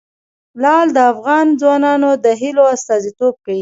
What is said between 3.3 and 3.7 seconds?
کوي.